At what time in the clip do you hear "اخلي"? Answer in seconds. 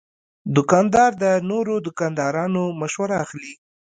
3.23-3.53